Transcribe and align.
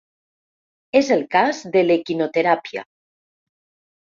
És 0.99 1.11
el 1.15 1.21
cas 1.35 1.59
de 1.75 1.83
l’equinoteràpia. 1.91 2.85